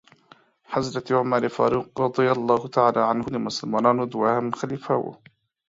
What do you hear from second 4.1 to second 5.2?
دوهم خليفه وو.